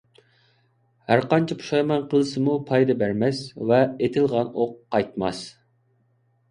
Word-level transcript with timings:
ھەرقانچە 1.11 1.57
پۇشايمان 1.59 2.07
قىلسىمۇ 2.15 2.57
پايدا 2.71 2.97
بەرمەس 3.03 3.43
ۋە 3.73 3.81
ئېتىلغان 3.91 4.53
ئوق 4.63 4.77
قايتماس. 4.97 5.45